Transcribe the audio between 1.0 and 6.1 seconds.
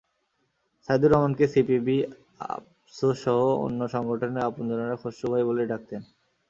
রহমানকে সিপিবি, আপসোসহ অন্য সংগঠনের আপনজনেরা খসরু ভাই বলেই ডাকতেন।